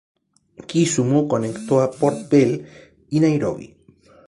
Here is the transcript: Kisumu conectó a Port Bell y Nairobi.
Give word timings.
Kisumu 0.67 1.19
conectó 1.27 1.79
a 1.81 1.91
Port 1.91 2.27
Bell 2.31 2.65
y 3.11 3.19
Nairobi. 3.19 3.77